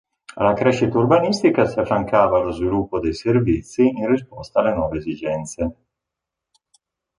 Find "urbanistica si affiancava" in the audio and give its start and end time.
0.97-2.39